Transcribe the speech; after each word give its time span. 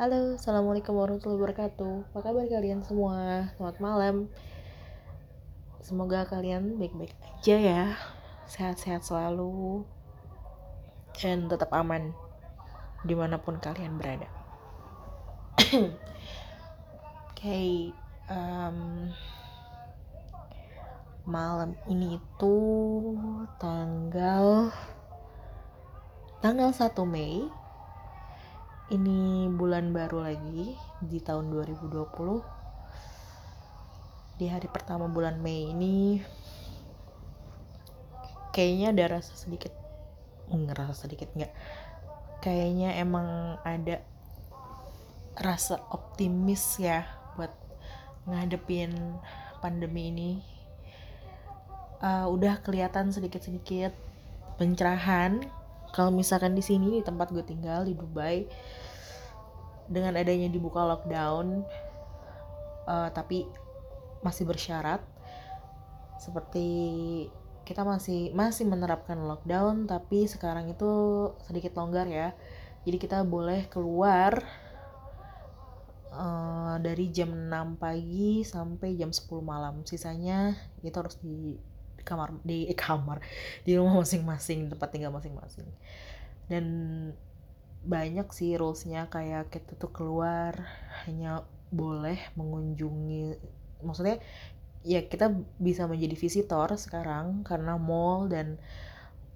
Halo, 0.00 0.32
Assalamualaikum 0.32 0.96
warahmatullahi 0.96 1.44
wabarakatuh. 1.44 2.16
Apa 2.16 2.32
kabar 2.32 2.48
kalian 2.48 2.80
semua? 2.80 3.52
Selamat 3.52 3.76
malam. 3.84 4.32
Semoga 5.84 6.24
kalian 6.24 6.80
baik-baik 6.80 7.12
aja 7.20 7.56
ya. 7.60 7.84
Sehat-sehat 8.48 9.04
selalu. 9.04 9.84
Dan 11.20 11.52
tetap 11.52 11.68
aman 11.76 12.16
Di 13.04 13.12
mana 13.12 13.44
pun 13.44 13.60
kalian 13.60 14.00
berada. 14.00 14.24
Oke 15.60 15.68
okay, 17.36 17.92
um, 18.32 19.12
Malam 21.28 21.76
ini 21.92 22.16
itu 22.16 22.56
Tanggal 23.60 24.72
Tanggal 26.40 26.72
1 26.72 26.88
Mei 27.04 27.59
ini 28.90 29.46
bulan 29.46 29.94
baru 29.94 30.26
lagi 30.26 30.74
di 30.98 31.22
tahun 31.22 31.46
2020 31.54 31.94
di 34.42 34.50
hari 34.50 34.66
pertama 34.66 35.06
bulan 35.06 35.38
Mei 35.38 35.70
ini 35.70 36.18
kayaknya 38.50 38.90
ada 38.90 39.22
rasa 39.22 39.38
sedikit 39.38 39.70
ngerasa 40.50 41.06
sedikit 41.06 41.30
nggak? 41.38 41.54
Kayaknya 42.42 42.98
emang 42.98 43.62
ada 43.62 44.02
rasa 45.38 45.78
optimis 45.94 46.82
ya 46.82 47.06
buat 47.38 47.54
ngadepin 48.26 48.90
pandemi 49.62 50.10
ini. 50.10 50.32
Uh, 52.00 52.26
udah 52.32 52.58
kelihatan 52.64 53.14
sedikit-sedikit 53.14 53.94
pencerahan. 54.58 55.44
Kalau 55.94 56.10
misalkan 56.10 56.58
di 56.58 56.64
sini 56.64 56.98
di 56.98 57.02
tempat 57.06 57.30
gue 57.30 57.44
tinggal 57.44 57.86
di 57.86 57.94
Dubai 57.94 58.46
dengan 59.90 60.14
adanya 60.14 60.46
dibuka 60.46 60.86
lockdown 60.86 61.66
uh, 62.86 63.10
tapi 63.10 63.44
masih 64.22 64.46
bersyarat 64.46 65.02
seperti 66.20 66.68
kita 67.64 67.86
masih 67.86 68.34
masih 68.34 68.66
menerapkan 68.66 69.16
lockdown 69.16 69.86
tapi 69.86 70.26
sekarang 70.26 70.68
itu 70.74 70.90
sedikit 71.46 71.78
longgar 71.78 72.10
ya. 72.10 72.34
Jadi 72.82 72.96
kita 72.98 73.22
boleh 73.22 73.70
keluar 73.70 74.42
uh, 76.10 76.76
dari 76.82 77.14
jam 77.14 77.30
6 77.30 77.78
pagi 77.78 78.42
sampai 78.42 78.98
jam 78.98 79.14
10 79.14 79.22
malam. 79.46 79.86
Sisanya 79.86 80.58
itu 80.82 80.96
harus 80.98 81.14
di 81.22 81.54
kamar 82.02 82.42
di 82.42 82.66
eh, 82.66 82.74
kamar 82.74 83.22
di 83.62 83.76
rumah 83.76 84.02
masing-masing 84.02 84.66
tempat 84.66 84.90
tinggal 84.90 85.14
masing-masing. 85.14 85.68
Dan 86.50 86.66
banyak 87.80 88.28
sih 88.32 88.54
rulesnya 88.60 89.08
kayak 89.08 89.48
kita 89.48 89.76
tuh 89.80 89.88
keluar 89.88 90.52
hanya 91.04 91.44
boleh 91.72 92.18
mengunjungi 92.36 93.40
maksudnya 93.80 94.20
ya 94.84 95.04
kita 95.04 95.32
bisa 95.60 95.84
menjadi 95.84 96.16
visitor 96.16 96.68
sekarang 96.76 97.44
karena 97.44 97.76
mall 97.76 98.28
dan 98.28 98.56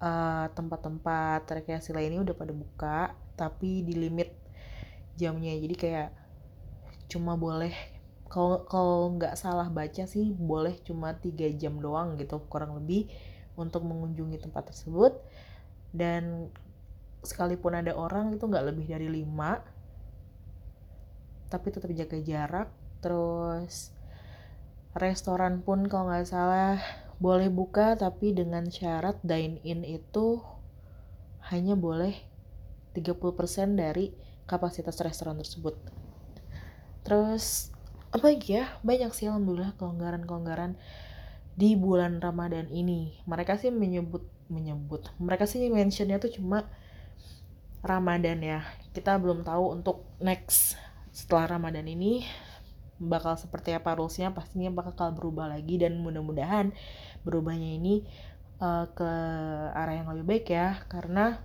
uh, 0.01 0.49
tempat-tempat 0.53 1.45
rekreasi 1.45 1.93
lainnya 1.93 2.21
udah 2.25 2.35
pada 2.35 2.53
buka 2.53 2.99
tapi 3.37 3.85
di 3.85 3.93
limit 3.93 4.33
jamnya. 5.15 5.53
Jadi 5.55 5.75
kayak 5.75 6.09
cuma 7.05 7.37
boleh 7.37 7.71
kalau 8.25 8.65
kalau 8.65 9.13
nggak 9.15 9.37
salah 9.37 9.69
baca 9.69 10.09
sih 10.09 10.33
boleh 10.33 10.81
cuma 10.81 11.13
tiga 11.13 11.45
jam 11.53 11.77
doang 11.77 12.17
gitu 12.17 12.41
kurang 12.49 12.73
lebih 12.81 13.07
untuk 13.55 13.85
mengunjungi 13.85 14.41
tempat 14.41 14.73
tersebut. 14.73 15.13
Dan 15.95 16.51
sekalipun 17.25 17.75
ada 17.75 17.97
orang 17.97 18.31
itu 18.37 18.45
nggak 18.45 18.65
lebih 18.71 18.85
dari 18.87 19.09
lima 19.09 19.59
tapi 21.49 21.69
tetap 21.69 21.91
jaga 21.93 22.17
jarak. 22.19 22.69
Terus 22.99 23.93
restoran 24.97 25.61
pun 25.61 25.85
kalau 25.85 26.09
nggak 26.09 26.25
salah 26.25 26.79
boleh 27.15 27.47
buka 27.47 27.95
tapi 27.95 28.35
dengan 28.35 28.67
syarat 28.67 29.19
dine 29.23 29.59
in 29.63 29.87
itu 29.87 30.41
hanya 31.51 31.77
boleh 31.77 32.15
30% 32.97 33.77
dari 33.77 34.11
kapasitas 34.49 34.97
restoran 35.03 35.37
tersebut. 35.39 35.77
Terus 37.05 37.69
apa 38.09 38.31
lagi 38.31 38.57
ya? 38.57 38.65
Banyak 38.81 39.11
sih 39.13 39.27
alhamdulillah 39.29 39.77
kelonggaran-kelonggaran 39.77 40.79
di 41.55 41.77
bulan 41.77 42.19
Ramadan 42.19 42.67
ini. 42.71 43.19
Mereka 43.27 43.61
sih 43.61 43.69
menyebut 43.69 44.25
menyebut 44.45 45.09
mereka 45.17 45.49
sih 45.49 45.61
mentionnya 45.73 46.21
tuh 46.21 46.29
cuma 46.29 46.69
Ramadan 47.85 48.41
ya. 48.41 48.65
Kita 48.89 49.21
belum 49.21 49.45
tahu 49.45 49.77
untuk 49.77 50.09
next 50.17 50.73
setelah 51.13 51.55
Ramadan 51.55 51.85
ini 51.85 52.25
bakal 52.97 53.37
seperti 53.37 53.75
apa 53.75 53.93
rulesnya 53.93 54.33
pastinya 54.33 54.73
bakal 54.73 55.13
berubah 55.13 55.51
lagi 55.51 55.77
dan 55.77 55.99
mudah-mudahan 55.99 56.73
berubahnya 57.27 57.75
ini 57.77 58.07
uh, 58.57 58.87
ke 58.89 59.11
arah 59.71 60.01
yang 60.01 60.09
lebih 60.09 60.25
baik 60.25 60.45
ya. 60.49 60.81
Karena 60.89 61.37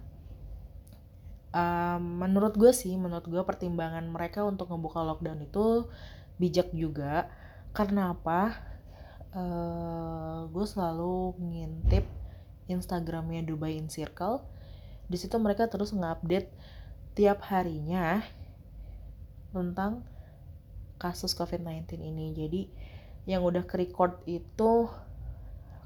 uh, 1.52 2.00
menurut 2.00 2.56
gue 2.56 2.72
sih 2.72 2.96
menurut 2.96 3.28
gue 3.28 3.42
pertimbangan 3.44 4.08
mereka 4.08 4.40
untuk 4.48 4.72
ngebuka 4.72 5.04
lockdown 5.04 5.44
itu 5.44 5.92
bijak 6.40 6.72
juga. 6.72 7.28
Karena 7.76 8.16
apa? 8.16 8.72
Uh, 9.30 10.50
gue 10.50 10.66
selalu 10.66 11.38
ngintip 11.38 12.02
Instagramnya 12.66 13.46
Dubai 13.46 13.78
in 13.78 13.86
Circle 13.86 14.42
di 15.10 15.18
situ 15.18 15.34
mereka 15.42 15.66
terus 15.66 15.90
ngupdate 15.90 16.54
tiap 17.18 17.42
harinya 17.50 18.22
tentang 19.50 20.06
kasus 21.02 21.34
COVID-19 21.34 21.98
ini. 21.98 22.30
Jadi 22.30 22.62
yang 23.26 23.42
udah 23.42 23.66
ke 23.66 23.74
record 23.74 24.22
itu 24.30 24.86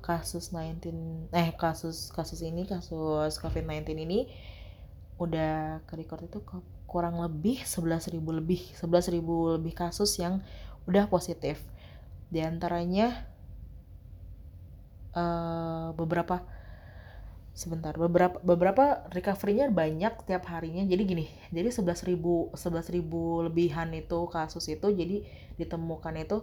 kasus 0.04 0.52
19 0.52 1.32
eh 1.32 1.56
kasus 1.56 2.12
kasus 2.12 2.44
ini 2.44 2.68
kasus 2.68 3.40
COVID-19 3.40 3.88
ini 4.04 4.28
udah 5.16 5.80
ke 5.88 5.96
record 5.96 6.28
itu 6.28 6.44
kurang 6.84 7.24
lebih 7.24 7.64
11.000 7.64 8.20
lebih 8.20 8.60
11.000 8.76 9.56
lebih 9.56 9.72
kasus 9.72 10.20
yang 10.20 10.44
udah 10.84 11.08
positif. 11.08 11.64
Di 12.28 12.44
antaranya 12.44 13.24
uh, 15.16 15.96
beberapa 15.96 16.44
sebentar 17.54 17.94
beberapa 17.94 18.42
beberapa 18.42 19.06
recovery-nya 19.14 19.70
banyak 19.70 20.26
tiap 20.26 20.50
harinya. 20.50 20.82
Jadi 20.82 21.02
gini 21.06 21.26
jadi 21.54 21.70
11.000 21.70 22.50
11.000 22.50 23.46
lebihan 23.46 23.88
itu 23.94 24.26
kasus 24.26 24.66
itu 24.66 24.90
jadi 24.90 25.22
ditemukan 25.54 26.14
itu 26.18 26.42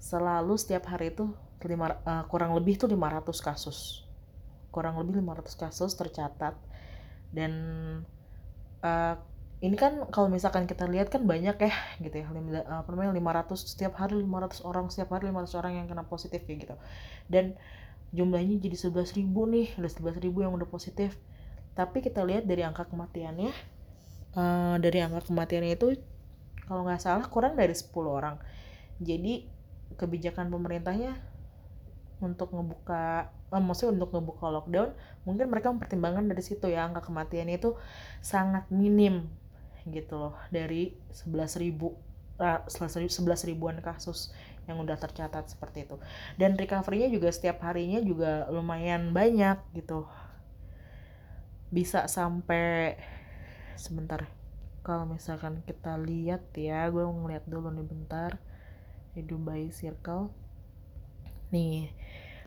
selalu 0.00 0.56
setiap 0.56 0.88
hari 0.88 1.12
itu 1.12 1.28
lima, 1.66 2.00
uh, 2.04 2.24
kurang 2.32 2.56
lebih 2.56 2.80
tuh 2.80 2.88
500 2.88 3.28
kasus. 3.44 4.08
Kurang 4.72 4.96
lebih 5.00 5.20
500 5.20 5.52
kasus 5.52 5.92
tercatat. 5.92 6.56
Dan 7.32 7.52
uh, 8.80 9.14
ini 9.60 9.76
kan 9.76 10.04
kalau 10.12 10.28
misalkan 10.28 10.68
kita 10.68 10.84
lihat 10.84 11.08
kan 11.08 11.24
banyak 11.24 11.56
ya 11.60 11.74
gitu 12.00 12.16
ya. 12.22 12.26
Apa 12.68 12.88
namanya 12.92 13.12
500 13.12 13.56
setiap 13.56 14.00
hari 14.00 14.20
500 14.20 14.64
orang 14.68 14.86
setiap 14.92 15.16
hari 15.16 15.32
500 15.32 15.60
orang 15.60 15.72
yang 15.80 15.86
kena 15.88 16.04
positif 16.04 16.44
kayak 16.44 16.68
gitu. 16.68 16.76
Dan 17.28 17.56
jumlahnya 18.16 18.56
jadi 18.58 18.76
11 18.88 19.18
ribu 19.20 19.44
nih 19.44 19.76
ada 19.76 19.88
11 19.92 20.24
ribu 20.24 20.40
yang 20.40 20.56
udah 20.56 20.66
positif. 20.66 21.14
Tapi 21.76 22.00
kita 22.00 22.24
lihat 22.24 22.48
dari 22.48 22.64
angka 22.64 22.88
kematiannya 22.88 23.52
uh, 24.32 24.76
dari 24.80 25.04
angka 25.04 25.28
kematiannya 25.28 25.76
itu 25.76 26.00
kalau 26.64 26.88
nggak 26.88 27.04
salah 27.04 27.28
kurang 27.28 27.60
dari 27.60 27.76
10 27.76 27.92
orang. 28.08 28.40
Jadi 28.98 29.44
kebijakan 30.00 30.48
pemerintahnya 30.48 31.14
untuk 32.24 32.48
ngebuka 32.56 33.28
eh, 33.52 33.60
maksudnya 33.60 34.00
untuk 34.00 34.10
ngebuka 34.16 34.48
lockdown 34.48 34.90
mungkin 35.28 35.52
mereka 35.52 35.68
mempertimbangkan 35.68 36.32
dari 36.32 36.40
situ 36.40 36.64
ya 36.72 36.88
angka 36.88 37.04
kematiannya 37.04 37.60
itu 37.60 37.76
sangat 38.24 38.64
minim 38.72 39.28
gitu 39.86 40.16
loh 40.16 40.34
dari 40.48 40.96
11 41.12 41.60
ribu 41.62 41.94
uh, 42.40 42.64
11 42.66 43.12
ribuan 43.46 43.78
kasus 43.84 44.32
yang 44.66 44.82
udah 44.82 44.98
tercatat 44.98 45.46
seperti 45.46 45.86
itu. 45.86 45.96
Dan 46.34 46.58
recovery-nya 46.58 47.08
juga 47.10 47.30
setiap 47.30 47.62
harinya 47.62 48.02
juga 48.02 48.50
lumayan 48.50 49.14
banyak 49.14 49.58
gitu. 49.74 50.06
Bisa 51.70 52.06
sampai 52.10 52.98
sebentar 53.78 54.26
kalau 54.86 55.02
misalkan 55.02 55.66
kita 55.66 55.98
lihat 55.98 56.54
ya 56.54 56.86
gue 56.90 57.02
mau 57.02 57.26
ngeliat 57.26 57.46
dulu 57.46 57.74
nih 57.74 57.86
bentar. 57.86 58.38
Di 59.16 59.24
Dubai 59.24 59.72
Circle. 59.72 60.28
Nih 61.50 61.88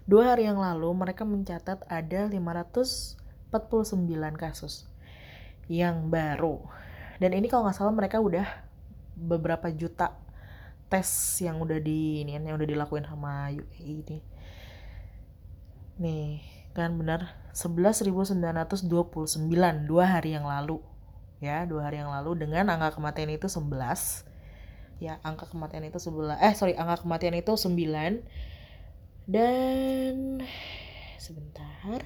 dua 0.06 0.34
hari 0.34 0.46
yang 0.46 0.62
lalu 0.62 0.90
mereka 0.94 1.26
mencatat 1.26 1.84
ada 1.90 2.30
549 2.30 3.18
kasus 4.38 4.86
yang 5.70 6.08
baru. 6.14 6.62
Dan 7.20 7.36
ini 7.36 7.52
kalau 7.52 7.68
nggak 7.68 7.78
salah 7.78 7.92
mereka 7.92 8.24
udah 8.24 8.48
beberapa 9.20 9.68
juta 9.70 10.16
tes 10.90 11.08
yang 11.46 11.62
udah 11.62 11.78
di 11.78 12.26
ini 12.26 12.36
yang 12.36 12.58
udah 12.58 12.68
dilakuin 12.68 13.06
sama 13.06 13.54
UAE 13.54 14.04
ini. 14.04 14.18
Nih 16.02 16.42
kan 16.74 16.98
benar 16.98 17.38
11.929 17.54 18.90
dua 19.86 20.06
hari 20.06 20.34
yang 20.34 20.50
lalu. 20.50 20.82
Ya 21.40 21.64
dua 21.64 21.88
hari 21.88 22.04
yang 22.04 22.12
lalu 22.12 22.36
dengan 22.36 22.68
angka 22.74 23.00
kematian 23.00 23.32
itu 23.32 23.48
11 23.48 24.28
ya 25.00 25.16
angka 25.24 25.48
kematian 25.48 25.88
itu 25.88 25.96
11 25.96 26.44
eh 26.44 26.52
sorry 26.52 26.76
angka 26.76 27.08
kematian 27.08 27.32
itu 27.40 27.56
9 27.56 28.20
dan 29.30 30.44
sebentar. 31.16 32.02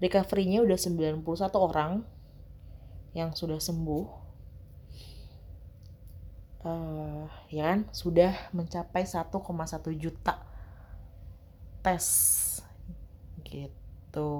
Recovery-nya 0.00 0.64
udah 0.64 0.78
91 0.78 1.24
orang 1.54 2.06
yang 3.14 3.30
sudah 3.34 3.58
sembuh 3.58 4.23
uh, 6.64 7.28
ya 7.52 7.72
kan? 7.72 7.86
Sudah 7.92 8.32
mencapai 8.50 9.04
1,1 9.06 9.30
juta 10.00 10.34
tes. 11.84 12.06
Gitu. 13.44 14.30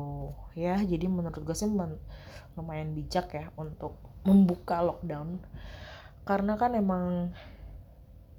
Ya 0.56 0.80
jadi 0.80 1.06
menurut 1.06 1.44
gue 1.44 1.56
sih 1.56 1.68
men 1.68 2.00
lumayan 2.56 2.94
bijak 2.96 3.30
ya 3.34 3.52
untuk 3.54 4.00
membuka 4.24 4.80
lockdown. 4.80 5.44
Karena 6.24 6.56
kan 6.56 6.72
emang 6.72 7.36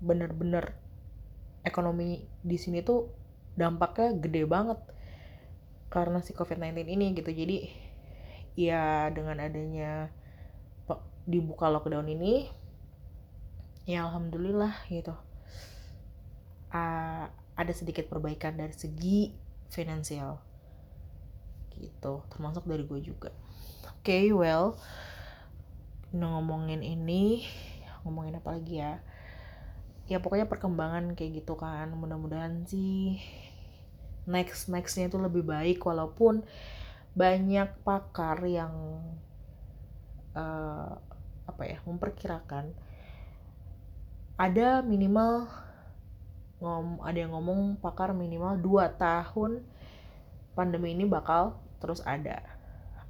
bener-bener 0.01 0.75
ekonomi 1.61 2.25
di 2.41 2.57
sini 2.57 2.81
tuh 2.81 3.09
dampaknya 3.55 4.17
gede 4.19 4.43
banget 4.45 4.79
karena 5.93 6.19
si 6.19 6.33
COVID-19 6.33 6.89
ini 6.89 7.13
gitu. 7.13 7.29
Jadi 7.29 7.57
ya 8.55 9.07
dengan 9.13 9.39
adanya 9.39 10.09
dibuka 11.25 11.67
lockdown 11.73 12.05
ini 12.05 12.64
ya 13.85 14.05
alhamdulillah 14.09 14.73
gitu. 14.89 15.13
Uh, 16.73 17.29
ada 17.55 17.71
sedikit 17.71 18.09
perbaikan 18.11 18.57
dari 18.57 18.73
segi 18.73 19.31
finansial. 19.69 20.41
Gitu 21.73 22.13
termasuk 22.33 22.65
dari 22.65 22.83
gue 22.83 22.99
juga. 23.01 23.31
Okay, 24.01 24.29
well 24.33 24.77
ngomongin 26.15 26.79
ini 26.79 27.45
ngomongin 28.05 28.37
apa 28.37 28.57
lagi 28.57 28.81
ya? 28.81 29.01
Ya 30.05 30.21
pokoknya 30.21 30.45
perkembangan 30.45 31.17
kayak 31.17 31.45
gitu 31.45 31.57
kan. 31.57 31.89
Mudah-mudahan 31.93 32.65
sih 32.69 33.21
next 34.25 34.69
nextnya 34.69 35.09
itu 35.09 35.21
lebih 35.21 35.45
baik 35.45 35.81
walaupun 35.85 36.41
banyak 37.15 37.71
pakar 37.87 38.43
yang 38.43 38.73
uh, 40.35 40.91
apa 41.45 41.61
ya 41.63 41.77
memperkirakan 41.87 42.73
ada 44.35 44.83
minimal 44.83 45.47
ngom 46.59 46.99
ada 47.03 47.15
yang 47.15 47.31
ngomong 47.35 47.79
pakar 47.79 48.11
minimal 48.11 48.59
2 48.59 48.99
tahun 48.99 49.63
pandemi 50.55 50.95
ini 50.95 51.07
bakal 51.07 51.59
terus 51.79 52.03
ada. 52.03 52.43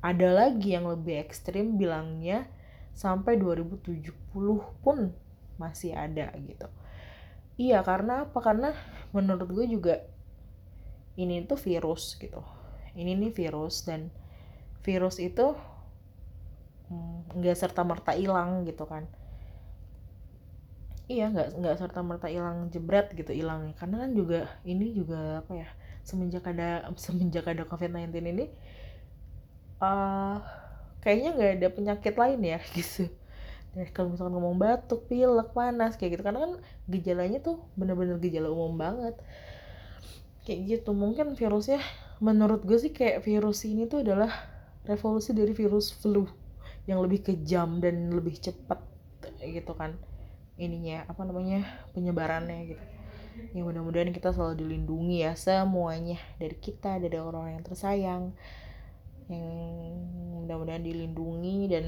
Ada 0.06 0.30
lagi 0.33 0.77
yang 0.77 0.86
lebih 0.86 1.18
ekstrim 1.18 1.81
bilangnya 1.81 2.45
sampai 2.94 3.42
2070 3.42 4.13
pun 4.86 4.98
masih 5.57 5.98
ada 5.98 6.30
gitu. 6.45 6.69
Iya 7.57 7.81
karena 7.81 8.30
apa? 8.30 8.38
Karena 8.42 8.69
menurut 9.10 9.50
gue 9.50 9.66
juga 9.66 10.06
ini 11.18 11.42
tuh 11.50 11.57
virus 11.57 12.18
gitu. 12.22 12.42
Ini 12.94 13.18
nih 13.18 13.33
virus 13.33 13.81
dan 13.88 14.13
virus 14.86 15.18
itu 15.18 15.57
mm, 16.94 17.33
nggak 17.42 17.57
serta 17.57 17.81
merta 17.81 18.13
hilang 18.13 18.62
gitu 18.69 18.86
kan 18.86 19.10
iya 21.06 21.30
nggak 21.30 21.62
nggak 21.62 21.75
serta 21.78 22.00
merta 22.02 22.28
hilang 22.28 22.69
jebret 22.74 23.13
gitu 23.13 23.31
hilangnya. 23.31 23.74
Karena 23.78 24.06
kan 24.06 24.12
juga 24.18 24.40
ini 24.66 24.96
juga 24.96 25.46
apa 25.46 25.52
ya 25.54 25.68
semenjak 26.06 26.44
ada 26.50 26.86
semenjak 27.06 27.46
ada 27.46 27.63
covid 27.66 27.92
19 27.94 28.13
ini 28.34 28.46
uh, 29.81 30.38
kayaknya 31.02 31.30
nggak 31.38 31.52
ada 31.62 31.68
penyakit 31.74 32.13
lain 32.18 32.42
ya 32.42 32.60
gitu. 32.78 33.10
Dan 33.75 33.92
kalau 33.92 34.16
misalkan 34.16 34.34
ngomong 34.40 34.56
batuk 34.56 35.06
pilek 35.12 35.52
panas 35.52 36.00
kayak 36.00 36.19
gitu. 36.19 36.24
Karena 36.25 36.40
kan 36.48 36.54
gejalanya 36.90 37.40
tuh 37.44 37.62
bener-bener 37.78 38.18
gejala 38.24 38.50
umum 38.50 38.80
banget. 38.80 39.16
Kayak 40.46 40.60
gitu 40.69 40.92
mungkin 40.94 41.34
virusnya 41.34 41.81
menurut 42.24 42.63
gue 42.63 42.78
sih 42.80 42.94
kayak 42.96 43.28
virus 43.28 43.68
ini 43.68 43.90
tuh 43.92 44.06
adalah 44.06 44.31
revolusi 44.88 45.34
dari 45.34 45.51
virus 45.51 45.92
flu 45.92 46.24
yang 46.86 47.01
lebih 47.01 47.25
kejam 47.25 47.81
dan 47.81 48.13
lebih 48.13 48.38
cepat 48.38 48.80
gitu 49.42 49.74
kan 49.74 49.98
ininya 50.56 51.04
apa 51.12 51.22
namanya 51.28 51.68
penyebarannya 51.92 52.75
gitu. 52.75 52.86
Ya 53.52 53.62
mudah-mudahan 53.68 54.16
kita 54.16 54.31
selalu 54.31 54.63
dilindungi 54.63 55.28
ya 55.28 55.36
semuanya. 55.36 56.19
Dari 56.40 56.56
kita 56.56 57.00
dari 57.04 57.19
orang-orang 57.19 57.60
yang 57.60 57.68
tersayang 57.68 58.24
yang 59.28 59.46
mudah-mudahan 60.46 60.86
dilindungi 60.86 61.60
dan 61.68 61.86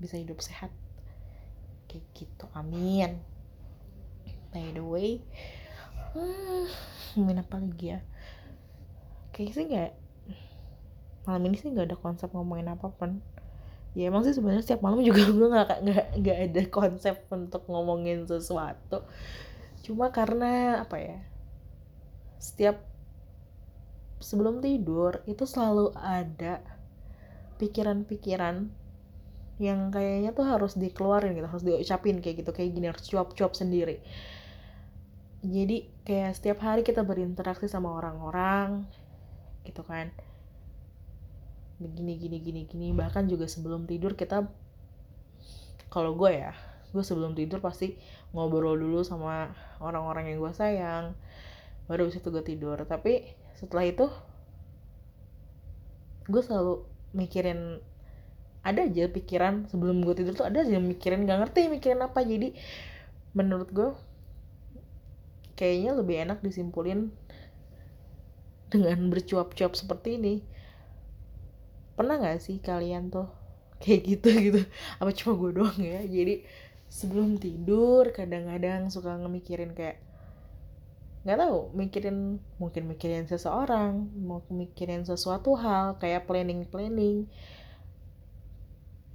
bisa 0.00 0.16
hidup 0.16 0.40
sehat. 0.40 0.72
Kayak 1.88 2.08
gitu 2.16 2.46
amin. 2.56 3.20
By 4.52 4.72
the 4.72 4.84
way 4.84 5.24
hmm, 6.16 6.68
ngomongin 7.16 7.44
apa 7.44 7.56
lagi 7.60 7.86
ya? 7.96 8.00
Kayak 9.32 9.52
sih 9.52 9.64
nggak 9.68 9.92
malam 11.22 11.42
ini 11.46 11.56
sih 11.60 11.70
nggak 11.70 11.92
ada 11.92 11.98
konsep 11.98 12.28
ngomongin 12.34 12.72
apa 12.72 12.90
pun 12.90 13.22
ya 13.92 14.08
emang 14.08 14.24
sih 14.24 14.32
sebenarnya 14.32 14.64
setiap 14.64 14.80
malam 14.80 15.04
juga 15.04 15.28
gue 15.36 15.48
nggak 15.52 15.70
nggak 15.84 16.06
nggak 16.20 16.38
ada 16.48 16.62
konsep 16.72 17.16
untuk 17.28 17.62
ngomongin 17.68 18.24
sesuatu. 18.24 19.04
Cuma 19.84 20.08
karena 20.14 20.84
apa 20.84 20.96
ya 20.96 21.18
setiap 22.42 22.82
sebelum 24.18 24.62
tidur 24.62 25.22
itu 25.26 25.44
selalu 25.46 25.94
ada 25.98 26.62
pikiran-pikiran 27.58 28.70
yang 29.62 29.94
kayaknya 29.94 30.34
tuh 30.34 30.46
harus 30.48 30.74
dikeluarin 30.74 31.38
gitu 31.38 31.46
harus 31.46 31.62
diucapin 31.62 32.18
kayak 32.18 32.42
gitu 32.42 32.50
kayak 32.50 32.70
gini 32.74 32.86
harus 32.90 33.04
cuap-cuap 33.06 33.52
sendiri. 33.54 34.02
Jadi 35.42 35.90
kayak 36.06 36.38
setiap 36.38 36.58
hari 36.62 36.86
kita 36.86 37.02
berinteraksi 37.02 37.66
sama 37.66 37.94
orang-orang 37.98 38.86
gitu 39.66 39.82
kan 39.86 40.10
begini 41.82 42.16
gini 42.16 42.38
gini 42.38 42.62
gini. 42.70 42.88
Bahkan 42.94 43.26
juga 43.26 43.50
sebelum 43.50 43.90
tidur 43.90 44.14
kita 44.14 44.46
kalau 45.92 46.16
gue 46.16 46.32
ya 46.32 46.54
gue 46.92 47.00
sebelum 47.00 47.32
tidur 47.32 47.64
pasti 47.64 47.96
ngobrol 48.36 48.76
dulu 48.76 49.00
sama 49.00 49.50
orang-orang 49.80 50.30
yang 50.30 50.38
gue 50.38 50.52
sayang. 50.54 51.16
Baru 51.90 52.06
bisa 52.06 52.22
tuh 52.22 52.30
gue 52.38 52.44
tidur. 52.44 52.78
Tapi 52.86 53.26
setelah 53.58 53.84
itu 53.88 54.06
gue 56.30 56.42
selalu 56.44 56.86
mikirin 57.12 57.82
ada 58.62 58.86
aja 58.86 59.10
pikiran 59.10 59.66
sebelum 59.66 60.06
gue 60.06 60.14
tidur 60.14 60.38
tuh 60.38 60.46
ada 60.46 60.62
aja 60.62 60.78
mikirin 60.78 61.26
gak 61.26 61.48
ngerti 61.48 61.66
mikirin 61.66 62.00
apa. 62.04 62.22
Jadi 62.22 62.54
menurut 63.34 63.68
gue 63.72 63.90
kayaknya 65.56 65.92
lebih 65.96 66.16
enak 66.28 66.38
disimpulin 66.44 67.10
dengan 68.72 69.12
bercuap-cuap 69.12 69.76
seperti 69.76 70.16
ini 70.16 70.34
pernah 71.98 72.20
gak 72.20 72.40
sih 72.42 72.58
kalian 72.58 73.12
tuh 73.12 73.28
kayak 73.82 74.00
gitu 74.06 74.28
gitu? 74.50 74.60
Apa 75.00 75.10
cuma 75.14 75.32
gue 75.38 75.50
doang 75.62 75.80
ya? 75.80 76.00
Jadi 76.04 76.44
sebelum 76.92 77.40
tidur 77.40 78.12
kadang-kadang 78.12 78.92
suka 78.92 79.16
ngemikirin 79.16 79.72
kayak 79.72 79.96
nggak 81.22 81.38
tahu 81.38 81.70
mikirin 81.78 82.42
mungkin 82.58 82.90
mikirin 82.90 83.30
seseorang 83.30 84.10
mau 84.26 84.42
mikirin 84.50 85.06
sesuatu 85.06 85.54
hal 85.54 85.94
kayak 86.02 86.26
planning 86.26 86.66
planning 86.66 87.30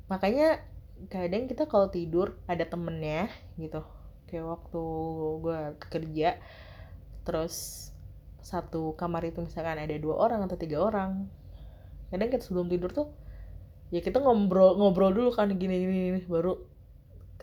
makanya 0.07 0.63
kadang 1.11 1.51
kita 1.51 1.67
kalau 1.67 1.91
tidur 1.91 2.39
ada 2.47 2.63
temennya 2.63 3.27
gitu 3.59 3.83
kayak 4.31 4.47
waktu 4.47 4.83
gue 5.43 5.61
kerja 5.91 6.29
terus 7.27 7.87
satu 8.39 8.95
kamar 8.95 9.27
itu 9.27 9.43
misalkan 9.43 9.75
ada 9.75 9.95
dua 9.99 10.15
orang 10.15 10.47
atau 10.47 10.55
tiga 10.55 10.79
orang 10.79 11.27
kadang 12.07 12.29
kita 12.31 12.43
sebelum 12.43 12.67
tidur 12.71 12.91
tuh 12.91 13.07
ya 13.87 14.03
kita 14.03 14.19
ngobrol 14.19 14.75
ngobrol 14.75 15.15
dulu 15.15 15.29
kan 15.31 15.47
gini 15.55 15.75
gini, 15.79 15.95
gini 16.11 16.19
baru 16.27 16.59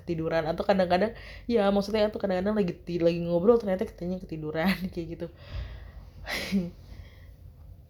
ketiduran. 0.05 0.45
Atau 0.45 0.69
kadang-kadang 0.69 1.17
ya 1.49 1.73
maksudnya 1.73 2.13
atau 2.13 2.21
kadang-kadang 2.21 2.53
lagi 2.53 2.77
lagi 3.01 3.21
ngobrol 3.25 3.57
ternyata 3.57 3.89
katanya 3.89 4.21
ketiduran 4.21 4.77
kayak 4.93 5.07
gitu. 5.17 5.27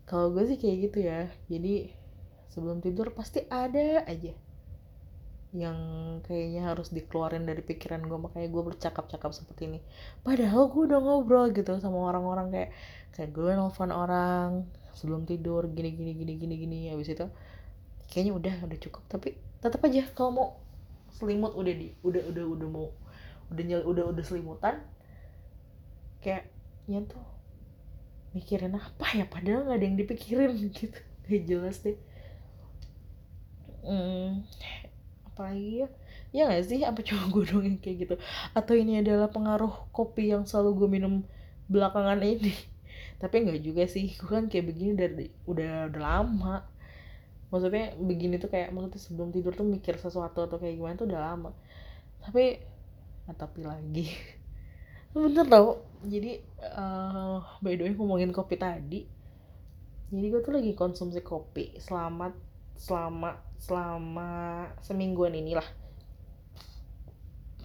Kalau 0.09 0.31
gue 0.31 0.47
sih 0.47 0.57
kayak 0.61 0.77
gitu 0.91 0.99
ya. 1.03 1.27
Jadi 1.51 1.91
sebelum 2.47 2.79
tidur 2.79 3.11
pasti 3.11 3.43
ada 3.51 4.07
aja 4.07 4.31
yang 5.55 5.79
kayaknya 6.27 6.75
harus 6.75 6.91
dikeluarin 6.91 7.47
dari 7.47 7.63
pikiran 7.63 8.03
gue 8.03 8.19
makanya 8.19 8.51
gue 8.51 8.63
bercakap-cakap 8.75 9.31
seperti 9.35 9.71
ini. 9.71 9.81
Padahal 10.23 10.71
gue 10.71 10.83
udah 10.91 10.99
ngobrol 11.03 11.51
gitu 11.51 11.79
sama 11.83 12.11
orang-orang 12.11 12.51
kayak 12.51 12.71
kayak 13.15 13.31
gue 13.31 13.51
nelfon 13.55 13.95
orang 13.95 14.67
sebelum 14.95 15.27
tidur 15.27 15.67
gini 15.71 15.93
gini 15.95 16.13
gini 16.15 16.33
gini 16.39 16.55
gini 16.57 16.79
habis 16.91 17.11
itu 17.11 17.27
kayaknya 18.09 18.33
udah 18.35 18.55
udah 18.67 18.79
cukup. 18.79 19.03
Tapi 19.11 19.35
tetap 19.59 19.81
aja 19.83 20.03
kalau 20.15 20.31
mau 20.31 20.49
selimut 21.15 21.55
udah 21.55 21.75
di 21.75 21.95
udah 22.03 22.23
udah 22.31 22.45
udah 22.59 22.69
mau 22.71 22.87
udah 23.53 23.63
nyel 23.63 23.83
udah 23.87 24.11
udah 24.11 24.25
selimutan 24.25 24.83
kayaknya 26.25 27.05
tuh 27.07 27.25
mikirin 28.35 28.75
apa 28.79 29.07
ya? 29.15 29.25
Padahal 29.27 29.67
nggak 29.69 29.79
ada 29.79 29.87
yang 29.87 29.99
dipikirin 29.99 30.53
gitu. 30.79 30.99
Gak 31.25 31.43
jelas 31.49 31.81
deh. 31.81 31.97
Hmm, 33.85 34.45
apa 35.29 35.53
lagi 35.53 35.85
ya? 35.85 35.89
Ya 36.35 36.43
gak 36.51 36.65
sih 36.67 36.81
apa 36.83 37.01
cuma 37.05 37.29
gue 37.35 37.45
dong 37.47 37.65
yang 37.65 37.79
kayak 37.79 37.97
gitu? 38.09 38.15
Atau 38.57 38.75
ini 38.75 39.01
adalah 39.01 39.31
pengaruh 39.31 39.91
kopi 39.95 40.33
yang 40.33 40.49
selalu 40.49 40.85
gue 40.85 40.89
minum 41.01 41.15
belakangan 41.69 42.21
ini 42.21 42.74
tapi 43.23 43.47
nggak 43.47 43.61
juga 43.63 43.85
sih 43.87 44.13
gue 44.15 44.29
kan 44.29 44.47
kayak 44.51 44.67
begini 44.71 44.93
dari 44.97 45.29
udah 45.49 45.91
udah 45.91 46.01
lama. 46.03 46.57
Maksudnya 47.53 47.95
begini 48.01 48.43
tuh 48.43 48.51
kayak 48.51 48.75
maksudnya 48.75 48.99
sebelum 48.99 49.31
tidur 49.31 49.55
tuh 49.55 49.67
mikir 49.67 49.97
sesuatu 50.01 50.45
atau 50.45 50.59
kayak 50.59 50.75
gimana 50.75 50.99
tuh 50.99 51.07
udah 51.07 51.21
lama. 51.23 51.51
Tapi 52.23 52.59
nah, 53.31 53.37
tapi 53.37 53.61
lagi. 53.63 54.11
Bener 55.15 55.47
tau. 55.47 55.87
Jadi 56.05 56.37
uh, 56.75 57.41
by 57.65 57.79
the 57.79 57.89
way 57.89 57.95
ngomongin 57.97 58.35
kopi 58.35 58.61
tadi 58.61 59.15
jadi 60.15 60.27
gue 60.31 60.41
tuh 60.47 60.55
lagi 60.55 60.73
konsumsi 60.79 61.21
kopi 61.27 61.75
selama 61.83 62.31
selama 62.79 63.35
selama 63.59 64.31
semingguan 64.79 65.35
inilah 65.35 65.67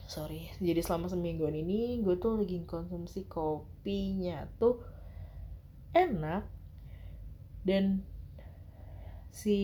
sorry 0.09 0.49
jadi 0.57 0.81
selama 0.81 1.13
semingguan 1.13 1.53
ini 1.53 2.01
gue 2.01 2.17
tuh 2.17 2.41
lagi 2.41 2.65
konsumsi 2.65 3.29
kopinya 3.29 4.49
tuh 4.57 4.81
enak. 5.93 6.43
Dan 7.63 8.03
si 9.29 9.57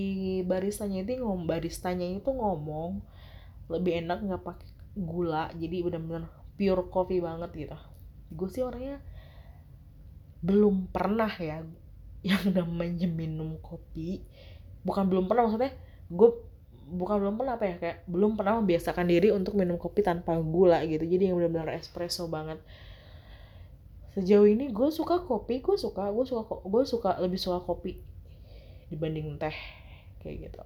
baristanya 0.46 1.04
itu 1.04 1.20
ngomong 1.20 1.50
baristanya 1.50 2.08
itu 2.08 2.30
ngomong 2.30 3.02
lebih 3.68 4.06
enak 4.06 4.22
nggak 4.22 4.44
pakai 4.46 4.70
gula 4.96 5.52
jadi 5.58 5.84
benar-benar 5.84 6.30
pure 6.56 6.84
coffee 6.88 7.20
banget 7.20 7.52
gitu. 7.68 7.78
Gue 8.32 8.48
sih 8.48 8.64
orangnya 8.64 9.04
belum 10.46 10.94
pernah 10.94 11.32
ya 11.42 11.66
yang 12.30 12.44
namanya 12.56 13.10
minum 13.10 13.60
kopi. 13.60 14.24
Bukan 14.86 15.10
belum 15.10 15.26
pernah 15.26 15.50
maksudnya 15.50 15.74
gue 16.06 16.30
bukan 16.86 17.18
belum 17.18 17.36
pernah 17.42 17.58
apa 17.58 17.66
ya 17.66 17.76
kayak 17.82 17.98
belum 18.06 18.38
pernah 18.38 18.62
membiasakan 18.62 19.10
diri 19.10 19.34
untuk 19.34 19.58
minum 19.58 19.76
kopi 19.76 20.06
tanpa 20.06 20.38
gula 20.40 20.86
gitu. 20.86 21.04
Jadi 21.04 21.34
yang 21.34 21.36
benar-benar 21.42 21.76
espresso 21.76 22.30
banget 22.30 22.62
sejauh 24.16 24.48
ini 24.48 24.72
gue 24.72 24.90
suka 24.96 25.28
kopi 25.28 25.60
gue 25.60 25.76
suka 25.76 26.08
gue 26.08 26.24
suka 26.24 26.44
gue 26.64 26.84
suka 26.88 27.20
lebih 27.20 27.36
suka 27.36 27.60
kopi 27.68 28.00
dibanding 28.88 29.36
teh 29.36 29.56
kayak 30.24 30.50
gitu. 30.50 30.62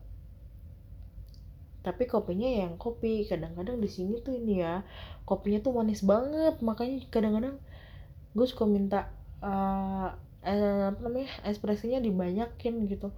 Tapi 1.82 2.04
kopinya 2.06 2.46
yang 2.46 2.78
kopi 2.78 3.26
kadang-kadang 3.26 3.82
di 3.82 3.90
sini 3.90 4.22
tuh 4.22 4.38
ini 4.38 4.62
ya 4.62 4.86
kopinya 5.26 5.60
tuh 5.66 5.74
manis 5.74 6.06
banget. 6.06 6.62
Makanya 6.62 7.10
kadang-kadang 7.10 7.58
gue 8.38 8.46
suka 8.46 8.70
minta 8.70 9.10
uh, 9.42 10.14
eh, 10.46 10.94
apa 10.94 11.00
namanya 11.02 11.32
espressonya 11.50 12.04
dibanyakin 12.04 12.86
gitu. 12.86 13.10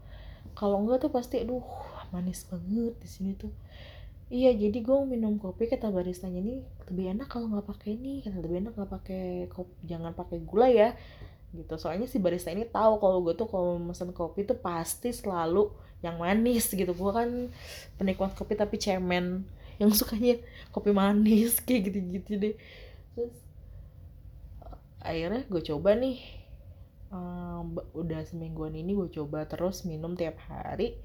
Kalau 0.55 0.79
enggak 0.79 1.03
tuh 1.03 1.11
pasti 1.11 1.43
aduh 1.43 1.65
manis 2.15 2.47
banget 2.47 2.95
di 3.03 3.09
sini 3.09 3.31
tuh 3.35 3.51
iya 4.31 4.51
jadi 4.55 4.77
gue 4.79 4.97
minum 5.03 5.35
kopi 5.35 5.67
kata 5.67 5.91
baristanya 5.91 6.39
ini 6.39 6.63
lebih 6.87 7.05
enak 7.19 7.27
kalau 7.27 7.51
nggak 7.51 7.67
pakai 7.67 7.99
ini 7.99 8.23
kata 8.23 8.39
lebih 8.39 8.57
enak 8.63 8.73
nggak 8.79 8.91
pakai 8.95 9.23
kopi 9.51 9.75
jangan 9.83 10.15
pakai 10.15 10.37
gula 10.41 10.67
ya 10.71 10.95
gitu. 11.51 11.73
Soalnya 11.75 12.07
si 12.07 12.17
barista 12.17 12.49
ini 12.51 12.63
tahu 12.67 12.99
kalau 13.03 13.19
gue 13.23 13.35
tuh 13.35 13.47
kalau 13.51 13.75
mesen 13.77 14.15
kopi 14.15 14.47
tuh 14.47 14.57
pasti 14.57 15.11
selalu 15.11 15.67
yang 15.99 16.17
manis 16.17 16.71
gitu. 16.71 16.91
Gue 16.95 17.11
kan 17.11 17.29
penikmat 17.99 18.33
kopi 18.33 18.55
tapi 18.55 18.79
cemen 18.79 19.43
yang 19.77 19.91
sukanya 19.91 20.39
kopi 20.71 20.95
manis 20.95 21.59
kayak 21.65 21.91
gitu-gitu 21.91 22.31
deh. 22.39 22.55
Terus 23.15 23.35
akhirnya 25.01 25.43
gue 25.49 25.61
coba 25.65 25.97
nih 25.97 26.17
um, 27.11 27.77
udah 27.97 28.21
semingguan 28.23 28.77
ini 28.77 28.95
gue 28.95 29.09
coba 29.11 29.49
terus 29.49 29.83
minum 29.83 30.13
tiap 30.13 30.37
hari 30.45 30.95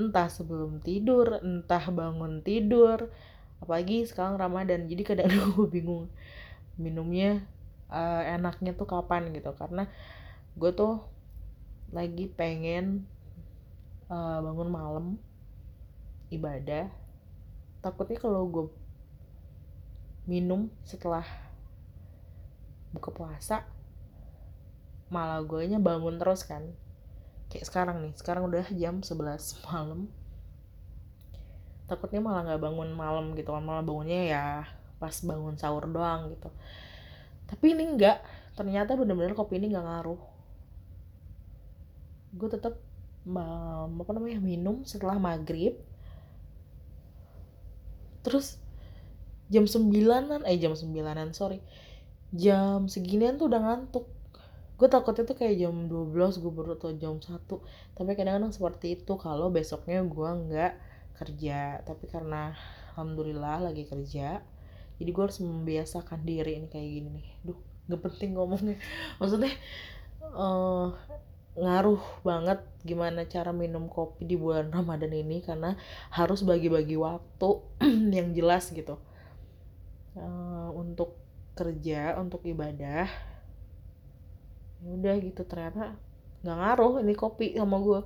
entah 0.00 0.32
sebelum 0.32 0.80
tidur 0.80 1.44
entah 1.44 1.84
bangun 1.92 2.40
tidur 2.40 3.12
apalagi 3.60 4.08
sekarang 4.08 4.40
ramadan 4.40 4.88
jadi 4.88 5.02
kadang-kadang 5.04 5.52
gue 5.60 5.68
bingung 5.68 6.06
minumnya 6.80 7.44
uh, 7.92 8.24
enaknya 8.24 8.72
tuh 8.72 8.88
kapan 8.88 9.28
gitu 9.36 9.52
karena 9.52 9.84
gue 10.56 10.72
tuh 10.72 11.04
lagi 11.92 12.30
pengen 12.32 13.04
uh, 14.08 14.40
bangun 14.40 14.70
malam 14.72 15.06
ibadah 16.32 16.88
takutnya 17.84 18.16
kalau 18.16 18.48
gue 18.48 18.66
minum 20.24 20.70
setelah 20.86 21.26
buka 22.94 23.10
puasa 23.10 23.66
malah 25.10 25.42
gue 25.42 25.66
nya 25.66 25.82
bangun 25.82 26.22
terus 26.22 26.46
kan 26.46 26.70
kayak 27.50 27.66
sekarang 27.66 27.96
nih 28.06 28.14
sekarang 28.14 28.46
udah 28.46 28.64
jam 28.78 29.02
11 29.02 29.66
malam. 29.66 30.06
Takutnya 31.90 32.22
malah 32.22 32.46
nggak 32.46 32.62
bangun 32.62 32.90
malam 32.94 33.34
gitu 33.34 33.50
kan 33.50 33.66
malah 33.66 33.82
bangunnya 33.82 34.20
ya 34.30 34.44
pas 35.02 35.18
bangun 35.26 35.58
sahur 35.58 35.90
doang 35.90 36.30
gitu. 36.30 36.48
Tapi 37.50 37.74
ini 37.74 37.82
enggak 37.90 38.22
ternyata 38.54 38.94
bener-bener 38.94 39.34
kopi 39.34 39.58
ini 39.58 39.74
nggak 39.74 39.82
ngaruh. 39.82 40.22
Gue 42.38 42.46
tetap 42.46 42.78
apa 43.26 44.10
namanya 44.14 44.38
minum 44.38 44.86
setelah 44.86 45.18
maghrib. 45.18 45.74
Terus 48.22 48.62
jam 49.50 49.66
sembilanan 49.66 50.46
eh 50.46 50.54
jam 50.62 50.78
sembilanan 50.78 51.34
sorry. 51.34 51.58
Jam 52.30 52.86
seginian 52.86 53.34
tuh 53.34 53.50
udah 53.50 53.58
ngantuk 53.58 54.06
gue 54.80 54.88
takutnya 54.88 55.28
tuh 55.28 55.36
kayak 55.36 55.60
jam 55.60 55.76
12 55.92 56.40
gue 56.40 56.52
baru 56.56 56.72
atau 56.80 56.96
jam 56.96 57.20
1 57.20 57.36
tapi 57.92 58.10
kadang-kadang 58.16 58.48
seperti 58.48 58.96
itu 58.96 59.12
kalau 59.20 59.52
besoknya 59.52 60.00
gue 60.00 60.30
nggak 60.48 60.72
kerja. 61.20 61.84
Tapi 61.84 62.08
karena 62.08 62.56
alhamdulillah 62.96 63.68
lagi 63.68 63.84
kerja 63.84 64.40
jadi 65.00 65.10
gue 65.16 65.22
harus 65.24 65.40
membiasakan 65.40 66.20
diri 66.28 66.60
ini 66.60 66.68
kayak 66.68 66.88
gini 66.92 67.08
nih. 67.08 67.28
Duh 67.40 67.58
gak 67.88 68.00
penting 68.04 68.36
ngomongnya. 68.36 68.76
Maksudnya 69.20 69.56
uh, 70.36 70.92
ngaruh 71.56 72.04
banget 72.20 72.60
gimana 72.84 73.24
cara 73.24 73.50
minum 73.56 73.88
kopi 73.88 74.28
di 74.28 74.36
bulan 74.36 74.68
Ramadan 74.76 75.16
ini 75.16 75.40
karena 75.40 75.76
harus 76.12 76.44
bagi-bagi 76.44 77.00
waktu 77.00 77.50
yang 78.16 78.36
jelas 78.36 78.68
gitu. 78.76 79.00
Uh, 80.12 80.68
untuk 80.76 81.16
kerja 81.56 82.20
untuk 82.20 82.44
ibadah 82.44 83.08
udah 84.84 85.14
gitu 85.20 85.44
ternyata 85.44 85.96
nggak 86.40 86.56
ngaruh 86.56 87.04
ini 87.04 87.12
kopi 87.12 87.52
sama 87.52 87.76
gue 87.84 88.00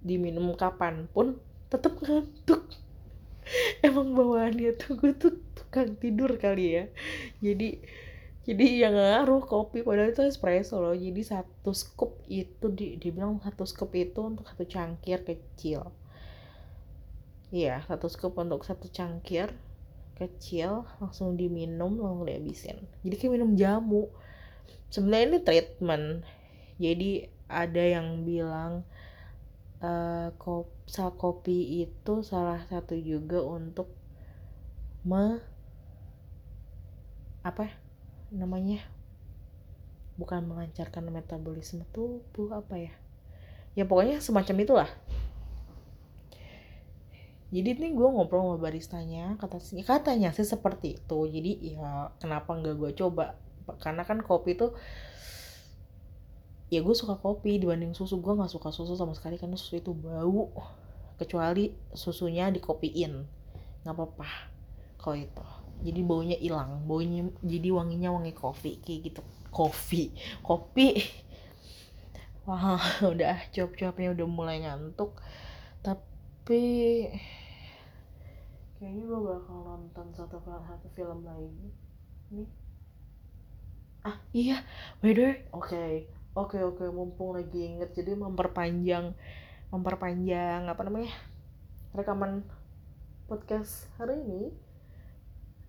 diminum 0.00 0.54
kapan 0.56 1.04
pun 1.10 1.36
tetap 1.68 2.00
ngantuk. 2.00 2.64
Emang 3.86 4.16
bawaannya 4.16 4.76
tuh 4.80 4.96
gue 4.96 5.12
tuh 5.16 5.36
tukang 5.52 5.96
tidur 6.00 6.36
kali 6.40 6.80
ya. 6.80 6.84
Jadi 7.44 7.84
jadi 8.48 8.88
yang 8.88 8.96
ngaruh 8.96 9.44
kopi 9.44 9.84
padahal 9.84 10.16
itu 10.16 10.24
espresso 10.24 10.80
loh. 10.80 10.96
Jadi 10.96 11.20
satu 11.20 11.76
scoop 11.76 12.24
itu 12.32 12.72
di, 12.72 12.96
dibilang 12.96 13.36
satu 13.44 13.68
scoop 13.68 13.92
itu 13.92 14.24
untuk 14.24 14.48
satu 14.48 14.64
cangkir 14.64 15.20
kecil. 15.28 15.92
Iya 17.52 17.84
satu 17.84 18.08
scoop 18.08 18.40
untuk 18.40 18.64
satu 18.64 18.88
cangkir 18.88 19.52
kecil 20.16 20.88
langsung 20.98 21.36
diminum 21.36 22.00
langsung 22.00 22.24
dihabisin. 22.24 22.80
Jadi 23.04 23.14
kayak 23.20 23.32
minum 23.36 23.52
jamu 23.60 24.08
sebenarnya 24.88 25.26
ini 25.28 25.38
treatment. 25.44 26.06
Jadi 26.78 27.10
ada 27.48 27.82
yang 27.82 28.22
bilang 28.22 28.84
uh, 29.80 30.30
kop, 30.36 30.68
kopi 31.16 31.84
itu 31.84 32.22
salah 32.24 32.64
satu 32.68 32.94
juga 32.96 33.40
untuk 33.42 33.92
me 35.04 35.40
apa 37.46 37.70
ya, 37.70 37.74
namanya? 38.34 38.82
Bukan 40.18 40.50
melancarkan 40.50 41.08
metabolisme 41.08 41.86
tubuh 41.94 42.50
apa 42.52 42.76
ya? 42.76 42.92
Ya 43.78 43.86
pokoknya 43.86 44.18
semacam 44.18 44.56
itulah. 44.58 44.90
Jadi 47.48 47.80
ini 47.80 47.96
gue 47.96 48.04
ngobrol 48.04 48.44
sama 48.44 48.56
baristanya 48.60 49.40
kata 49.40 49.56
katanya 49.80 50.36
sih 50.36 50.44
seperti 50.44 51.00
itu. 51.00 51.18
Jadi 51.32 51.78
ya 51.78 52.12
kenapa 52.20 52.52
nggak 52.52 52.76
gue 52.76 52.90
coba 52.92 53.40
karena 53.76 54.02
kan 54.08 54.24
kopi 54.24 54.56
tuh 54.56 54.72
ya 56.68 56.84
gue 56.84 56.94
suka 56.96 57.16
kopi 57.20 57.60
dibanding 57.60 57.92
susu. 57.92 58.20
Gue 58.20 58.36
nggak 58.36 58.52
suka 58.52 58.72
susu 58.72 58.96
sama 58.96 59.12
sekali 59.16 59.36
karena 59.36 59.56
susu 59.56 59.80
itu 59.80 59.92
bau 59.92 60.52
kecuali 61.20 61.76
susunya 61.92 62.48
dikopiin. 62.48 63.12
Nggak 63.84 63.94
apa-apa 63.94 64.28
kalau 65.00 65.16
itu. 65.18 65.44
Jadi 65.78 66.00
baunya 66.02 66.36
hilang 66.42 66.82
baunya 66.90 67.30
jadi 67.44 67.70
wanginya 67.70 68.10
wangi 68.12 68.32
kopi 68.36 68.80
kayak 68.84 69.00
gitu. 69.12 69.22
Kopi 69.52 70.12
kopi. 70.44 70.88
Wah 72.48 72.80
udah 73.12 73.36
cuap-cuapnya 73.52 74.16
udah 74.16 74.26
mulai 74.28 74.64
ngantuk. 74.64 75.16
Tapi 75.84 76.64
kayaknya 78.78 79.02
gue 79.10 79.20
bakal 79.20 79.58
nonton 79.66 80.06
satu 80.14 80.38
satu 80.38 80.86
film 80.94 81.26
lagi 81.26 81.74
nih 82.30 82.46
ah 84.08 84.16
iya. 84.32 84.64
By 85.04 85.12
the 85.12 85.20
way 85.20 85.36
oke. 85.52 85.68
Okay. 85.68 85.92
oke 86.32 86.56
okay, 86.56 86.62
oke. 86.64 86.80
Okay. 86.80 86.88
mumpung 86.88 87.36
lagi 87.36 87.76
inget 87.76 87.92
jadi 87.92 88.16
memperpanjang 88.16 89.12
memperpanjang 89.68 90.64
apa 90.64 90.80
namanya 90.88 91.12
rekaman 91.92 92.40
podcast 93.28 93.84
hari 94.00 94.16
ini. 94.24 94.48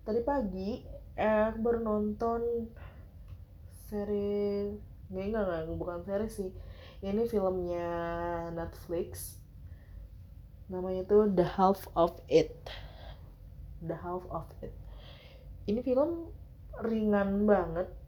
Tadi 0.08 0.20
pagi 0.24 0.80
eh 1.20 1.52
baru 1.52 1.84
nonton 1.84 2.72
seri 3.92 4.72
nggak 5.12 5.24
enggak 5.28 5.44
enggak 5.44 5.76
bukan 5.76 6.00
seri 6.08 6.28
sih. 6.32 6.50
Ini 7.04 7.28
filmnya 7.28 7.88
Netflix. 8.56 9.36
Namanya 10.72 11.04
tuh 11.04 11.28
The 11.28 11.44
Half 11.44 11.92
of 11.92 12.16
It. 12.32 12.56
The 13.84 13.96
Half 14.00 14.24
of 14.32 14.48
It. 14.64 14.72
Ini 15.68 15.84
film 15.84 16.32
ringan 16.80 17.44
banget 17.44 17.99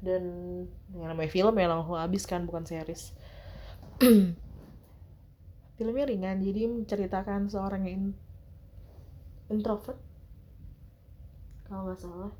dan 0.00 0.22
yang 0.96 1.12
namanya 1.12 1.30
film 1.32 1.54
ya 1.56 1.68
langsung 1.68 1.96
habis 1.96 2.24
kan 2.24 2.44
bukan 2.48 2.64
series. 2.64 3.12
Filmnya 5.76 6.04
ringan 6.08 6.44
jadi 6.44 6.68
menceritakan 6.68 7.48
seorang 7.48 7.82
yang 7.88 8.12
introvert. 9.48 9.96
Kalau 11.68 11.88
nggak 11.88 12.00
salah. 12.00 12.32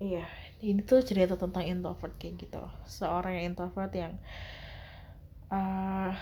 Iya 0.00 0.24
ini 0.60 0.84
tuh 0.84 1.00
cerita 1.00 1.36
tentang 1.40 1.64
introvert 1.64 2.12
kayak 2.20 2.44
gitu. 2.44 2.60
Seorang 2.84 3.40
yang 3.40 3.56
introvert 3.56 3.92
yang 3.96 4.12
uh, 5.48 6.12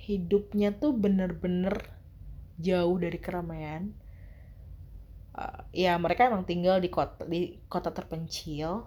hidupnya 0.00 0.72
tuh 0.72 0.96
bener-bener 0.96 1.92
jauh 2.60 2.96
dari 2.96 3.16
keramaian 3.20 3.92
uh, 5.36 5.66
ya 5.70 5.94
mereka 6.00 6.26
emang 6.26 6.46
tinggal 6.46 6.82
di 6.82 6.90
kota 6.90 7.26
di 7.26 7.58
kota 7.70 7.90
terpencil. 7.94 8.86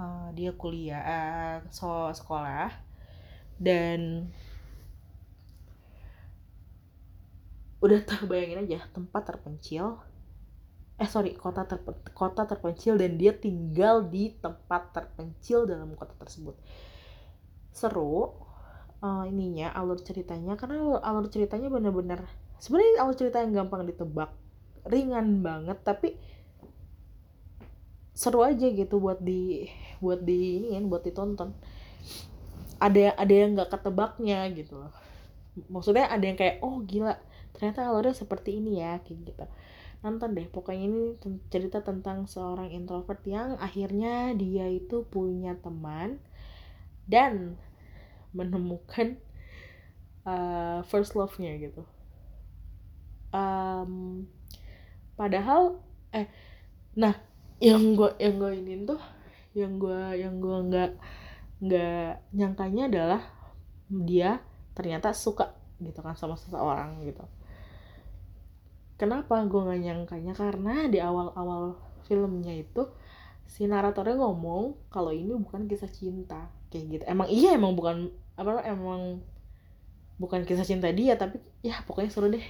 Uh, 0.00 0.32
dia 0.32 0.56
kuliah 0.56 1.02
uh, 1.02 1.56
so 1.68 2.08
sekolah. 2.12 2.72
Dan 3.60 4.30
udah 7.82 8.00
terbayangin 8.06 8.62
aja 8.66 8.86
tempat 8.94 9.22
terpencil. 9.26 9.98
Eh 11.02 11.08
sorry 11.10 11.34
kota 11.34 11.66
terpe, 11.66 11.90
kota 12.14 12.46
terpencil 12.46 12.94
dan 12.94 13.18
dia 13.18 13.34
tinggal 13.34 14.06
di 14.06 14.38
tempat 14.38 14.94
terpencil 14.94 15.66
dalam 15.66 15.94
kota 15.98 16.14
tersebut. 16.14 16.54
Seru 17.74 18.30
uh, 19.02 19.24
ininya 19.26 19.74
alur 19.74 19.98
ceritanya. 19.98 20.54
Karena 20.54 21.02
alur 21.02 21.26
ceritanya 21.26 21.66
bener-bener 21.66 22.22
sebenarnya 22.62 23.02
alur 23.02 23.16
cerita 23.18 23.42
yang 23.42 23.66
gampang 23.66 23.82
ditebak 23.82 24.30
ringan 24.86 25.42
banget 25.42 25.78
tapi 25.86 26.18
seru 28.12 28.44
aja 28.44 28.68
gitu 28.68 29.00
buat 29.00 29.18
di 29.24 29.66
buat 29.98 30.20
di 30.22 30.68
ini 30.68 30.84
buat 30.84 31.02
ditonton. 31.02 31.56
Ada 32.82 33.14
ada 33.14 33.34
yang 33.34 33.54
nggak 33.54 33.70
ketebaknya 33.72 34.46
gitu 34.52 34.82
loh. 34.82 34.92
Maksudnya 35.70 36.10
ada 36.10 36.24
yang 36.24 36.36
kayak 36.36 36.60
oh 36.60 36.82
gila 36.82 37.16
ternyata 37.52 37.88
alurnya 37.88 38.16
seperti 38.16 38.58
ini 38.58 38.82
ya 38.82 39.00
kayak 39.00 39.18
gitu. 39.32 39.44
Nonton 40.02 40.34
deh 40.34 40.50
pokoknya 40.50 40.84
ini 40.90 41.02
cerita 41.46 41.78
tentang 41.80 42.26
seorang 42.26 42.74
introvert 42.74 43.22
yang 43.22 43.54
akhirnya 43.62 44.34
dia 44.34 44.66
itu 44.66 45.06
punya 45.06 45.54
teman 45.62 46.18
dan 47.06 47.54
menemukan 48.34 49.20
uh, 50.26 50.82
first 50.90 51.14
love-nya 51.14 51.54
gitu. 51.62 51.86
Um, 53.32 54.26
padahal 55.18 55.80
eh 56.12 56.28
nah 56.96 57.16
yang 57.62 57.94
gue 57.94 58.10
yang 58.18 58.36
gue 58.42 58.52
ini 58.58 58.84
tuh 58.84 59.00
yang 59.52 59.76
gue 59.76 60.00
yang 60.18 60.34
gue 60.40 60.56
nggak 60.72 60.90
nggak 61.62 62.10
nyangkanya 62.34 62.82
adalah 62.90 63.22
dia 63.86 64.40
ternyata 64.72 65.12
suka 65.12 65.52
gitu 65.78 66.00
kan 66.00 66.16
sama 66.16 66.38
seseorang 66.38 67.02
gitu. 67.04 67.22
Kenapa 68.96 69.42
gue 69.44 69.60
nggak 69.60 69.82
nyangkanya? 69.82 70.32
Karena 70.32 70.86
di 70.86 70.98
awal-awal 71.02 71.76
filmnya 72.06 72.54
itu 72.54 72.86
si 73.46 73.66
naratornya 73.68 74.16
ngomong 74.16 74.88
kalau 74.88 75.10
ini 75.12 75.34
bukan 75.36 75.68
kisah 75.68 75.90
cinta 75.90 76.48
kayak 76.72 76.98
gitu. 76.98 77.04
Emang 77.06 77.28
iya 77.28 77.54
emang 77.54 77.76
bukan 77.76 78.08
apa 78.38 78.64
emang 78.64 79.20
bukan 80.16 80.46
kisah 80.46 80.64
cinta 80.64 80.88
dia 80.94 81.18
tapi 81.18 81.42
ya 81.66 81.82
pokoknya 81.82 82.10
seru 82.14 82.30
deh 82.30 82.46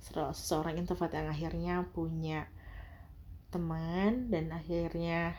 seseorang 0.00 0.78
introvert 0.78 1.12
yang 1.12 1.28
akhirnya 1.28 1.74
punya 1.90 2.46
teman 3.48 4.28
dan 4.28 4.52
akhirnya 4.52 5.32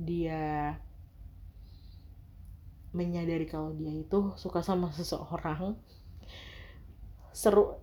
dia 0.00 0.74
menyadari 2.90 3.46
kalau 3.46 3.70
dia 3.76 4.02
itu 4.02 4.34
suka 4.34 4.64
sama 4.64 4.90
seseorang. 4.90 5.78
Seru 7.30 7.78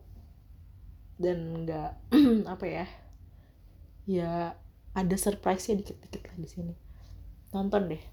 dan 1.17 1.65
nggak 1.65 1.91
apa 2.53 2.65
ya 2.67 2.85
ya 4.05 4.53
ada 4.93 5.15
surprise 5.17 5.65
nya 5.69 5.81
dikit-dikit 5.81 6.21
lah 6.27 6.37
di 6.37 6.49
sini. 6.49 6.73
Nonton 7.55 7.89
deh. 7.89 8.03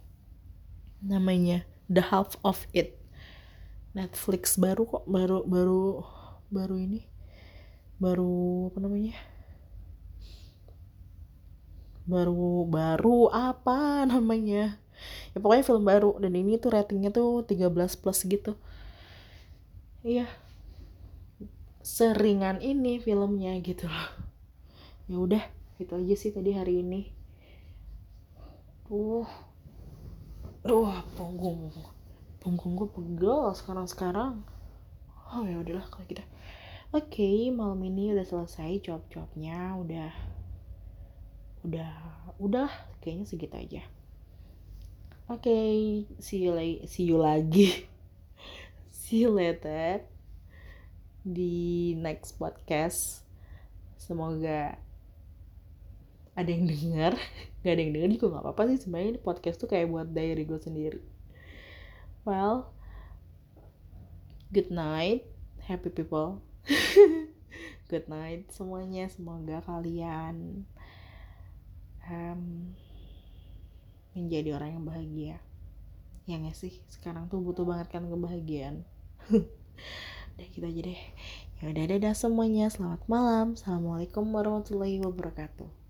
Namanya 1.04 1.66
The 1.90 2.02
Half 2.12 2.38
of 2.46 2.64
It. 2.70 3.00
Netflix 3.94 4.58
baru 4.58 4.90
kok 4.90 5.06
baru 5.06 5.46
baru 5.46 6.02
baru 6.50 6.76
ini 6.82 7.13
baru 8.04 8.68
apa 8.68 8.78
namanya? 8.84 9.16
Baru 12.04 12.68
baru 12.68 13.32
apa 13.32 13.78
namanya? 14.12 14.76
Ya 15.32 15.38
pokoknya 15.40 15.64
film 15.64 15.84
baru. 15.88 16.20
Dan 16.20 16.36
ini 16.36 16.60
tuh 16.60 16.76
ratingnya 16.76 17.08
tuh 17.08 17.48
13 17.48 17.72
plus 18.00 18.18
gitu. 18.28 18.60
Iya. 20.04 20.28
Seringan 21.80 22.60
ini 22.60 23.00
filmnya 23.00 23.56
gitu 23.64 23.88
loh. 23.88 24.08
Ya 25.08 25.16
udah 25.16 25.44
itu 25.80 25.92
aja 25.96 26.14
sih 26.16 26.30
tadi 26.36 26.52
hari 26.52 26.84
ini. 26.84 27.08
Uh 28.92 29.24
duh 30.60 30.92
punggung. 31.16 31.72
Punggung 32.44 32.76
gue 32.76 32.88
pegel 32.92 33.56
sekarang 33.56 33.88
sekarang 33.88 34.44
oh 35.34 35.42
ya 35.42 35.56
udahlah 35.58 35.86
kalau 35.90 36.06
gitu 36.06 36.22
oke 36.94 37.10
okay, 37.10 37.50
malam 37.50 37.82
ini 37.82 38.14
udah 38.14 38.22
selesai 38.22 38.78
job-jobnya 38.78 39.74
udah 39.74 40.14
udah 41.66 41.90
udah 42.38 42.70
kayaknya 43.02 43.26
segitu 43.26 43.58
aja 43.58 43.82
Oke, 45.24 45.48
okay, 45.48 46.04
see 46.20 46.44
you 46.44 46.52
lagi, 46.52 46.84
see 46.84 47.08
you 47.08 47.16
lagi. 47.16 47.88
see 48.92 49.24
you 49.24 49.32
later 49.32 50.04
di 51.24 51.96
next 51.96 52.36
podcast. 52.36 53.24
Semoga 53.96 54.76
ada 56.36 56.50
yang 56.52 56.68
dengar, 56.68 57.16
gak 57.64 57.72
ada 57.72 57.80
yang 57.80 57.96
dengar 57.96 58.10
juga 58.12 58.36
nggak 58.36 58.44
apa-apa 58.44 58.62
sih 58.76 58.84
sebenarnya 58.84 59.24
podcast 59.24 59.56
tuh 59.64 59.68
kayak 59.72 59.88
buat 59.88 60.12
diary 60.12 60.44
gue 60.44 60.60
sendiri. 60.60 61.00
Well, 62.28 62.76
good 64.52 64.68
night, 64.68 65.24
happy 65.64 65.88
people. 65.88 66.44
good 67.90 68.06
night 68.08 68.48
semuanya, 68.50 69.08
semoga 69.12 69.60
kalian 69.64 70.64
um, 72.08 72.72
menjadi 74.16 74.56
orang 74.56 74.80
yang 74.80 74.84
bahagia. 74.84 75.36
Ya 76.24 76.40
gak 76.40 76.56
sih? 76.56 76.80
Sekarang 76.88 77.28
tuh 77.28 77.44
butuh 77.44 77.68
banget 77.68 77.92
kan 77.92 78.08
kebahagiaan. 78.08 78.88
Udah 80.34 80.46
gitu 80.50 80.64
aja 80.64 80.80
deh. 80.80 81.02
Ya 81.62 81.70
udah 81.70 81.84
dadah 81.94 82.14
semuanya. 82.16 82.66
Selamat 82.66 83.06
malam. 83.06 83.54
Assalamualaikum 83.54 84.26
warahmatullahi 84.34 84.98
wabarakatuh 84.98 85.83